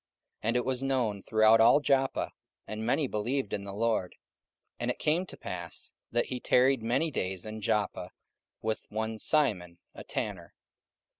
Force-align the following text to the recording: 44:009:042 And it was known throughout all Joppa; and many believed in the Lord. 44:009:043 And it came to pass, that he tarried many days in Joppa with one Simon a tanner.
44:009:042 0.37 0.39
And 0.47 0.55
it 0.55 0.65
was 0.65 0.81
known 0.83 1.21
throughout 1.21 1.61
all 1.61 1.79
Joppa; 1.79 2.31
and 2.65 2.83
many 2.83 3.05
believed 3.07 3.53
in 3.53 3.65
the 3.65 3.71
Lord. 3.71 4.13
44:009:043 4.77 4.77
And 4.79 4.89
it 4.89 4.97
came 4.97 5.25
to 5.27 5.37
pass, 5.37 5.93
that 6.11 6.25
he 6.25 6.39
tarried 6.39 6.81
many 6.81 7.11
days 7.11 7.45
in 7.45 7.61
Joppa 7.61 8.09
with 8.63 8.87
one 8.89 9.19
Simon 9.19 9.77
a 9.93 10.03
tanner. 10.03 10.55